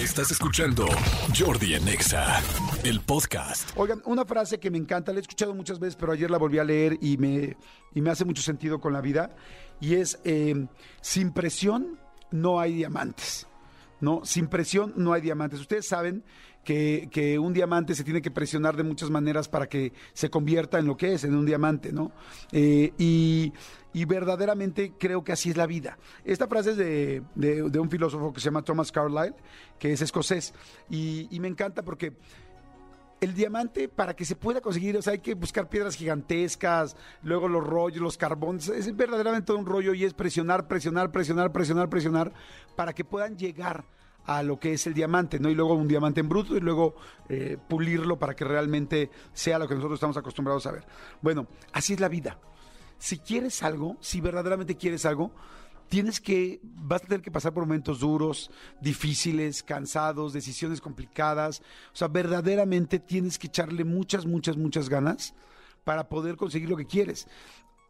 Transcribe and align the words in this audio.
Estás 0.00 0.30
escuchando 0.30 0.86
Jordi 1.38 1.74
Anexa, 1.74 2.40
el 2.84 3.02
podcast. 3.02 3.68
Oigan, 3.76 4.00
una 4.06 4.24
frase 4.24 4.58
que 4.58 4.70
me 4.70 4.78
encanta, 4.78 5.12
la 5.12 5.18
he 5.18 5.20
escuchado 5.20 5.54
muchas 5.54 5.78
veces, 5.78 5.94
pero 5.94 6.12
ayer 6.12 6.30
la 6.30 6.38
volví 6.38 6.58
a 6.58 6.64
leer 6.64 6.96
y 7.02 7.18
me, 7.18 7.58
y 7.94 8.00
me 8.00 8.08
hace 8.08 8.24
mucho 8.24 8.40
sentido 8.40 8.80
con 8.80 8.94
la 8.94 9.02
vida, 9.02 9.36
y 9.78 9.96
es, 9.96 10.18
eh, 10.24 10.66
sin 11.02 11.32
presión 11.34 12.00
no 12.30 12.60
hay 12.60 12.76
diamantes. 12.76 13.46
¿No? 14.00 14.24
Sin 14.24 14.48
presión 14.48 14.92
no 14.96 15.12
hay 15.12 15.20
diamantes. 15.20 15.60
Ustedes 15.60 15.86
saben 15.86 16.24
que, 16.64 17.08
que, 17.10 17.38
un 17.38 17.52
diamante 17.52 17.94
se 17.94 18.04
tiene 18.04 18.20
que 18.20 18.30
presionar 18.30 18.76
de 18.76 18.82
muchas 18.82 19.10
maneras 19.10 19.48
para 19.48 19.68
que 19.68 19.92
se 20.12 20.30
convierta 20.30 20.78
en 20.78 20.86
lo 20.86 20.96
que 20.96 21.14
es, 21.14 21.24
en 21.24 21.34
un 21.34 21.46
diamante, 21.46 21.92
¿no? 21.92 22.12
Eh, 22.52 22.92
y, 22.98 23.52
y, 23.92 24.04
verdaderamente 24.04 24.92
creo 24.98 25.24
que 25.24 25.32
así 25.32 25.50
es 25.50 25.56
la 25.56 25.66
vida. 25.66 25.98
Esta 26.24 26.46
frase 26.46 26.72
es 26.72 26.76
de, 26.76 27.22
de, 27.34 27.70
de 27.70 27.78
un 27.78 27.90
filósofo 27.90 28.32
que 28.32 28.40
se 28.40 28.46
llama 28.46 28.62
Thomas 28.62 28.92
Carlyle, 28.92 29.34
que 29.78 29.92
es 29.92 30.02
escocés, 30.02 30.52
y, 30.90 31.28
y 31.30 31.40
me 31.40 31.48
encanta 31.48 31.82
porque 31.82 32.12
el 33.20 33.34
diamante, 33.34 33.88
para 33.88 34.14
que 34.14 34.24
se 34.24 34.36
pueda 34.36 34.60
conseguir, 34.60 34.96
o 34.96 35.02
sea, 35.02 35.12
hay 35.12 35.18
que 35.18 35.34
buscar 35.34 35.68
piedras 35.68 35.96
gigantescas, 35.96 36.96
luego 37.22 37.48
los 37.48 37.66
rollos, 37.66 38.00
los 38.00 38.16
carbones, 38.16 38.68
es 38.68 38.96
verdaderamente 38.96 39.46
todo 39.46 39.58
un 39.58 39.66
rollo 39.66 39.92
y 39.94 40.04
es 40.04 40.14
presionar, 40.14 40.66
presionar, 40.66 41.12
presionar, 41.12 41.52
presionar, 41.52 41.88
presionar, 41.88 42.32
para 42.76 42.92
que 42.94 43.04
puedan 43.04 43.36
llegar 43.36 43.84
a 44.24 44.42
lo 44.42 44.58
que 44.58 44.74
es 44.74 44.86
el 44.86 44.94
diamante, 44.94 45.38
¿no? 45.38 45.48
Y 45.48 45.54
luego 45.54 45.74
un 45.74 45.88
diamante 45.88 46.20
en 46.20 46.28
bruto 46.28 46.56
y 46.56 46.60
luego 46.60 46.94
eh, 47.28 47.56
pulirlo 47.68 48.18
para 48.18 48.34
que 48.34 48.44
realmente 48.44 49.10
sea 49.32 49.58
lo 49.58 49.66
que 49.66 49.74
nosotros 49.74 49.96
estamos 49.96 50.16
acostumbrados 50.16 50.66
a 50.66 50.72
ver. 50.72 50.84
Bueno, 51.20 51.46
así 51.72 51.94
es 51.94 52.00
la 52.00 52.08
vida. 52.08 52.38
Si 52.98 53.18
quieres 53.18 53.62
algo, 53.62 53.96
si 54.00 54.20
verdaderamente 54.20 54.76
quieres 54.76 55.06
algo, 55.06 55.32
tienes 55.90 56.20
que, 56.20 56.60
vas 56.62 57.02
a 57.02 57.06
tener 57.06 57.20
que 57.20 57.32
pasar 57.32 57.52
por 57.52 57.64
momentos 57.64 57.98
duros, 57.98 58.50
difíciles, 58.80 59.62
cansados, 59.62 60.32
decisiones 60.32 60.80
complicadas. 60.80 61.60
O 61.92 61.96
sea, 61.96 62.08
verdaderamente 62.08 63.00
tienes 63.00 63.38
que 63.38 63.48
echarle 63.48 63.84
muchas, 63.84 64.24
muchas, 64.24 64.56
muchas 64.56 64.88
ganas 64.88 65.34
para 65.84 66.08
poder 66.08 66.36
conseguir 66.36 66.70
lo 66.70 66.76
que 66.76 66.86
quieres. 66.86 67.26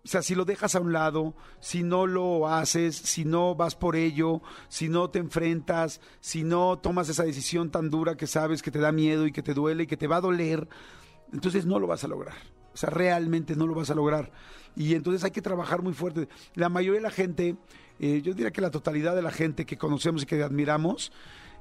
O 0.02 0.08
sea, 0.08 0.22
si 0.22 0.34
lo 0.34 0.46
dejas 0.46 0.74
a 0.74 0.80
un 0.80 0.94
lado, 0.94 1.34
si 1.60 1.82
no 1.82 2.06
lo 2.06 2.48
haces, 2.48 2.96
si 2.96 3.26
no 3.26 3.54
vas 3.54 3.76
por 3.76 3.96
ello, 3.96 4.40
si 4.68 4.88
no 4.88 5.10
te 5.10 5.18
enfrentas, 5.18 6.00
si 6.20 6.42
no 6.42 6.78
tomas 6.78 7.10
esa 7.10 7.24
decisión 7.24 7.70
tan 7.70 7.90
dura 7.90 8.16
que 8.16 8.26
sabes 8.26 8.62
que 8.62 8.70
te 8.70 8.78
da 8.78 8.92
miedo 8.92 9.26
y 9.26 9.32
que 9.32 9.42
te 9.42 9.52
duele 9.52 9.82
y 9.82 9.86
que 9.86 9.98
te 9.98 10.06
va 10.06 10.16
a 10.16 10.22
doler, 10.22 10.66
entonces 11.34 11.66
no 11.66 11.78
lo 11.78 11.86
vas 11.86 12.02
a 12.02 12.08
lograr. 12.08 12.36
O 12.72 12.76
sea, 12.76 12.90
realmente 12.90 13.56
no 13.56 13.66
lo 13.66 13.74
vas 13.74 13.90
a 13.90 13.94
lograr. 13.94 14.30
Y 14.76 14.94
entonces 14.94 15.24
hay 15.24 15.30
que 15.30 15.42
trabajar 15.42 15.82
muy 15.82 15.92
fuerte. 15.92 16.28
La 16.54 16.68
mayoría 16.68 17.00
de 17.00 17.04
la 17.04 17.10
gente, 17.10 17.56
eh, 17.98 18.22
yo 18.22 18.32
diría 18.34 18.50
que 18.50 18.60
la 18.60 18.70
totalidad 18.70 19.14
de 19.16 19.22
la 19.22 19.32
gente 19.32 19.66
que 19.66 19.76
conocemos 19.76 20.22
y 20.22 20.26
que 20.26 20.42
admiramos, 20.42 21.12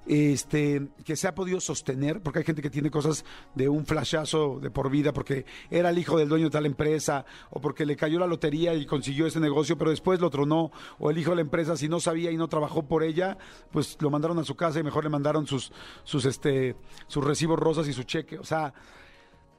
este, 0.07 0.87
que 1.03 1.15
se 1.15 1.27
ha 1.27 1.35
podido 1.35 1.59
sostener, 1.59 2.21
porque 2.21 2.39
hay 2.39 2.45
gente 2.45 2.61
que 2.61 2.69
tiene 2.69 2.89
cosas 2.89 3.25
de 3.55 3.69
un 3.69 3.85
flashazo 3.85 4.59
de 4.59 4.71
por 4.71 4.89
vida, 4.89 5.13
porque 5.13 5.45
era 5.69 5.89
el 5.89 5.97
hijo 5.97 6.17
del 6.17 6.29
dueño 6.29 6.45
de 6.45 6.51
tal 6.51 6.65
empresa, 6.65 7.25
o 7.49 7.59
porque 7.59 7.85
le 7.85 7.95
cayó 7.95 8.19
la 8.19 8.27
lotería 8.27 8.73
y 8.73 8.85
consiguió 8.85 9.27
ese 9.27 9.39
negocio, 9.39 9.77
pero 9.77 9.91
después 9.91 10.19
lo 10.19 10.29
tronó, 10.29 10.71
o 10.97 11.09
el 11.11 11.17
hijo 11.17 11.31
de 11.31 11.37
la 11.37 11.41
empresa, 11.41 11.77
si 11.77 11.89
no 11.89 11.99
sabía 11.99 12.31
y 12.31 12.37
no 12.37 12.47
trabajó 12.47 12.87
por 12.87 13.03
ella, 13.03 13.37
pues 13.71 13.97
lo 13.99 14.09
mandaron 14.09 14.39
a 14.39 14.43
su 14.43 14.55
casa 14.55 14.79
y 14.79 14.83
mejor 14.83 15.03
le 15.03 15.09
mandaron 15.09 15.45
sus, 15.45 15.71
sus, 16.03 16.25
este, 16.25 16.75
sus 17.07 17.23
recibos 17.23 17.59
rosas 17.59 17.87
y 17.87 17.93
su 17.93 18.03
cheque. 18.03 18.39
O 18.39 18.43
sea, 18.43 18.73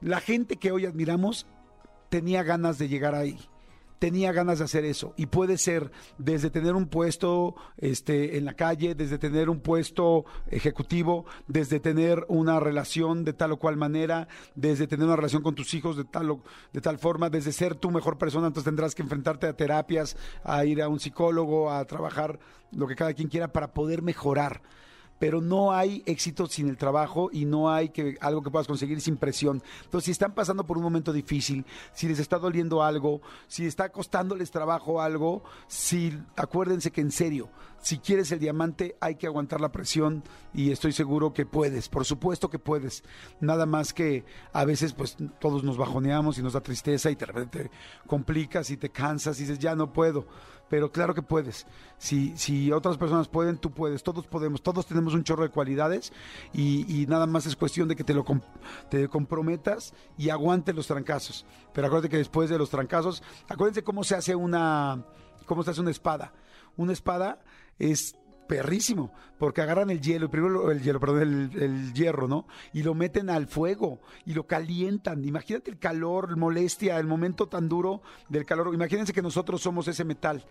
la 0.01 0.19
gente 0.19 0.57
que 0.57 0.71
hoy 0.71 0.85
admiramos 0.85 1.47
tenía 2.09 2.43
ganas 2.43 2.77
de 2.77 2.87
llegar 2.87 3.15
ahí 3.15 3.37
tenía 4.01 4.31
ganas 4.31 4.57
de 4.57 4.65
hacer 4.65 4.83
eso. 4.83 5.13
Y 5.15 5.27
puede 5.27 5.59
ser 5.59 5.91
desde 6.17 6.49
tener 6.49 6.73
un 6.73 6.87
puesto 6.87 7.53
este 7.77 8.35
en 8.35 8.45
la 8.45 8.55
calle, 8.55 8.95
desde 8.95 9.19
tener 9.19 9.47
un 9.47 9.59
puesto 9.59 10.25
ejecutivo, 10.49 11.25
desde 11.47 11.79
tener 11.79 12.25
una 12.27 12.59
relación 12.59 13.23
de 13.23 13.33
tal 13.33 13.51
o 13.51 13.59
cual 13.59 13.77
manera, 13.77 14.27
desde 14.55 14.87
tener 14.87 15.05
una 15.05 15.17
relación 15.17 15.43
con 15.43 15.53
tus 15.53 15.75
hijos 15.75 15.97
de 15.97 16.03
tal 16.03 16.31
o, 16.31 16.41
de 16.73 16.81
tal 16.81 16.97
forma, 16.97 17.29
desde 17.29 17.51
ser 17.51 17.75
tu 17.75 17.91
mejor 17.91 18.17
persona, 18.17 18.47
entonces 18.47 18.65
tendrás 18.65 18.95
que 18.95 19.03
enfrentarte 19.03 19.45
a 19.45 19.53
terapias, 19.55 20.17
a 20.43 20.65
ir 20.65 20.81
a 20.81 20.89
un 20.89 20.99
psicólogo, 20.99 21.71
a 21.71 21.85
trabajar 21.85 22.39
lo 22.71 22.87
que 22.87 22.95
cada 22.95 23.13
quien 23.13 23.27
quiera 23.27 23.53
para 23.53 23.71
poder 23.71 24.01
mejorar 24.01 24.63
pero 25.21 25.39
no 25.39 25.71
hay 25.71 26.01
éxito 26.07 26.47
sin 26.47 26.67
el 26.67 26.77
trabajo 26.77 27.29
y 27.31 27.45
no 27.45 27.71
hay 27.71 27.89
que, 27.89 28.17
algo 28.21 28.41
que 28.41 28.49
puedas 28.49 28.65
conseguir 28.65 29.01
sin 29.01 29.17
presión. 29.17 29.61
Entonces, 29.83 30.05
si 30.05 30.11
están 30.11 30.33
pasando 30.33 30.65
por 30.65 30.77
un 30.77 30.83
momento 30.83 31.13
difícil, 31.13 31.63
si 31.93 32.07
les 32.07 32.17
está 32.17 32.39
doliendo 32.39 32.81
algo, 32.81 33.21
si 33.47 33.67
está 33.67 33.89
costándoles 33.89 34.49
trabajo 34.49 34.99
algo, 34.99 35.43
si 35.67 36.17
acuérdense 36.35 36.89
que 36.89 37.01
en 37.01 37.11
serio, 37.11 37.49
si 37.83 37.99
quieres 37.99 38.31
el 38.31 38.39
diamante 38.39 38.95
hay 38.99 39.13
que 39.13 39.27
aguantar 39.27 39.61
la 39.61 39.71
presión 39.71 40.23
y 40.55 40.71
estoy 40.71 40.91
seguro 40.91 41.33
que 41.33 41.45
puedes, 41.45 41.87
por 41.87 42.03
supuesto 42.03 42.49
que 42.49 42.57
puedes. 42.57 43.03
Nada 43.39 43.67
más 43.67 43.93
que 43.93 44.25
a 44.53 44.65
veces 44.65 44.93
pues 44.93 45.17
todos 45.39 45.63
nos 45.63 45.77
bajoneamos 45.77 46.39
y 46.39 46.41
nos 46.41 46.53
da 46.53 46.61
tristeza 46.61 47.11
y 47.11 47.15
de 47.15 47.27
repente 47.27 47.71
complicas 48.07 48.71
y 48.71 48.77
te 48.77 48.89
cansas 48.89 49.37
y 49.37 49.43
dices, 49.43 49.59
ya 49.59 49.75
no 49.75 49.93
puedo 49.93 50.25
pero 50.71 50.89
claro 50.89 51.13
que 51.13 51.21
puedes. 51.21 51.67
Si, 51.97 52.31
si 52.37 52.71
otras 52.71 52.97
personas 52.97 53.27
pueden, 53.27 53.57
tú 53.57 53.71
puedes, 53.71 54.03
todos 54.03 54.25
podemos, 54.25 54.63
todos 54.63 54.85
tenemos 54.85 55.13
un 55.13 55.25
chorro 55.25 55.43
de 55.43 55.49
cualidades 55.49 56.13
y, 56.53 57.01
y 57.01 57.07
nada 57.07 57.27
más 57.27 57.45
es 57.45 57.57
cuestión 57.57 57.89
de 57.89 57.97
que 57.97 58.05
te 58.05 58.13
lo 58.13 58.23
te 58.89 59.09
comprometas 59.09 59.93
y 60.17 60.29
aguantes 60.29 60.73
los 60.73 60.87
trancazos. 60.87 61.45
Pero 61.73 61.87
acuérdate 61.87 62.07
que 62.07 62.15
después 62.15 62.49
de 62.49 62.57
los 62.57 62.69
trancazos, 62.69 63.21
acuérdense 63.49 63.83
cómo 63.83 64.05
se 64.05 64.15
hace 64.15 64.33
una, 64.33 65.05
cómo 65.45 65.61
se 65.61 65.71
hace 65.71 65.81
una 65.81 65.91
espada. 65.91 66.31
Una 66.77 66.93
espada 66.93 67.41
es 67.77 68.15
perrísimo, 68.51 69.13
porque 69.37 69.61
agarran 69.61 69.89
el 69.91 70.01
hielo, 70.01 70.29
primero 70.29 70.71
el 70.71 70.81
hielo, 70.81 70.99
perdón, 70.99 71.21
el, 71.55 71.93
hierro, 71.93 72.27
¿no? 72.27 72.47
Y 72.73 72.83
lo 72.83 72.93
meten 72.93 73.29
al 73.29 73.47
fuego 73.47 74.01
y 74.25 74.33
lo 74.33 74.45
calientan. 74.45 75.23
Imagínate 75.23 75.71
el 75.71 75.79
calor, 75.79 76.35
molestia, 76.35 76.99
el 76.99 77.07
momento 77.07 77.47
tan 77.47 77.69
duro 77.69 78.01
del 78.27 78.45
calor. 78.45 78.73
Imagínense 78.73 79.13
que 79.13 79.21
nosotros 79.21 79.61
somos 79.61 79.87
ese 79.87 80.03
metal. 80.03 80.45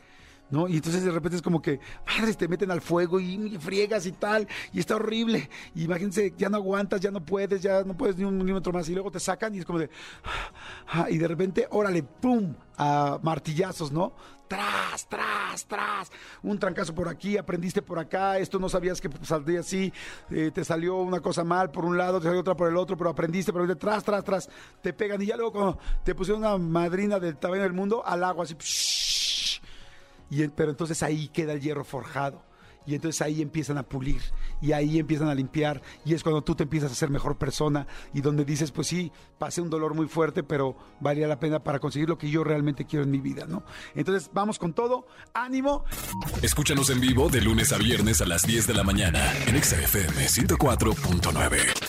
¿No? 0.51 0.69
Y 0.69 0.77
entonces 0.77 1.05
de 1.05 1.11
repente 1.11 1.37
es 1.37 1.43
como 1.43 1.61
que, 1.63 1.81
madre, 2.07 2.35
te 2.35 2.49
meten 2.49 2.71
al 2.71 2.81
fuego 2.81 3.21
y, 3.21 3.59
friegas 3.59 4.07
y 4.07 4.13
tal, 4.13 4.47
y 4.73 4.81
está 4.81 4.97
horrible. 4.97 5.49
Y 5.75 5.85
imagínense, 5.85 6.35
ya 6.37 6.49
no 6.49 6.57
aguantas, 6.57 7.01
ya 7.01 7.11
no 7.11 7.25
puedes, 7.25 7.63
ya 7.63 7.85
no 7.85 7.97
puedes 7.97 8.17
ni 8.17 8.25
un 8.25 8.37
milímetro 8.37 8.73
más, 8.73 8.89
y 8.89 8.95
luego 8.95 9.11
te 9.11 9.21
sacan 9.21 9.55
y 9.55 9.59
es 9.59 9.65
como 9.65 9.79
de, 9.79 9.91
ah, 10.89 11.07
y 11.11 11.19
de 11.19 11.29
repente, 11.29 11.67
órale, 11.71 12.03
¡pum! 12.03 12.55
a 12.81 13.19
martillazos, 13.23 13.93
¿no? 13.93 14.15
Tras, 14.49 15.07
tras, 15.07 15.65
tras, 15.67 16.11
un 16.43 16.59
trancazo 16.59 16.95
por 16.95 17.09
aquí, 17.09 17.37
aprendiste 17.37 17.83
por 17.83 17.99
acá, 17.99 18.39
esto 18.39 18.59
no 18.59 18.69
sabías 18.69 19.01
que 19.01 19.09
saldría 19.23 19.61
así, 19.61 19.93
eh, 20.31 20.51
te 20.53 20.65
salió 20.65 20.97
una 20.97 21.21
cosa 21.21 21.45
mal 21.45 21.71
por 21.71 21.85
un 21.85 21.97
lado, 21.97 22.19
te 22.19 22.25
salió 22.25 22.41
otra 22.41 22.57
por 22.57 22.69
el 22.69 22.77
otro, 22.77 22.97
pero 22.97 23.11
aprendiste, 23.11 23.53
pero 23.53 23.77
tras, 23.77 24.03
tras, 24.03 24.25
tras, 24.25 24.49
te 24.83 24.93
pegan 24.93 25.23
y 25.23 25.27
ya 25.27 25.37
luego 25.37 25.53
cuando 25.53 25.79
te 26.03 26.15
pusieron 26.15 26.43
una 26.43 26.57
madrina 26.57 27.21
del 27.21 27.37
tamaño 27.37 27.63
del 27.63 27.75
mundo 27.75 28.03
al 28.05 28.25
agua, 28.25 28.45
así, 28.45 28.55
psh, 28.55 29.20
y, 30.31 30.47
pero 30.49 30.71
entonces 30.71 31.03
ahí 31.03 31.29
queda 31.29 31.53
el 31.53 31.61
hierro 31.61 31.85
forjado. 31.85 32.43
Y 32.87 32.95
entonces 32.95 33.21
ahí 33.21 33.43
empiezan 33.43 33.79
a 33.79 33.83
pulir 33.83 34.23
y 34.61 34.73
ahí 34.73 34.99
empiezan 34.99 35.29
a 35.29 35.35
limpiar 35.35 35.83
y 36.05 36.15
es 36.15 36.23
cuando 36.23 36.43
tú 36.43 36.55
te 36.55 36.63
empiezas 36.63 36.91
a 36.91 36.95
ser 36.95 37.11
mejor 37.11 37.37
persona 37.37 37.87
y 38.15 38.21
donde 38.21 38.45
dices, 38.45 38.73
pues 38.73 38.87
sí, 38.87 39.13
pasé 39.39 39.61
un 39.61 39.69
dolor 39.69 39.95
muy 39.95 40.09
fuerte, 40.09 40.43
pero 40.43 40.77
valía 40.99 41.29
la 41.29 41.39
pena 41.39 41.63
para 41.63 41.79
conseguir 41.79 42.09
lo 42.09 42.17
que 42.17 42.31
yo 42.31 42.43
realmente 42.43 42.87
quiero 42.87 43.05
en 43.05 43.11
mi 43.11 43.21
vida, 43.21 43.45
¿no? 43.47 43.65
Entonces 43.95 44.31
vamos 44.33 44.59
con 44.59 44.73
todo, 44.73 45.07
ánimo. 45.35 45.85
Escúchanos 46.43 46.89
en 46.91 47.01
vivo 47.01 47.29
de 47.29 47.43
lunes 47.43 47.73
a 47.73 47.79
viernes 47.79 48.23
a 48.23 48.27
las 48.27 48.43
10 48.43 48.67
de 48.67 48.75
la 48.75 48.83
mañana 48.83 49.31
en 49.47 49.63
XFM 49.63 50.27
104.9. 50.27 51.80